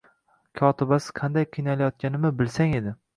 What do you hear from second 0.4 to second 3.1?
Kotibasiz qanday qiynalayotganimni bilsang edi